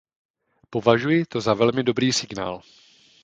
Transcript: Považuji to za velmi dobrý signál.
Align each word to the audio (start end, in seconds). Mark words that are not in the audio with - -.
Považuji 0.69 1.25
to 1.25 1.41
za 1.41 1.53
velmi 1.53 1.83
dobrý 1.83 2.13
signál. 2.13 2.61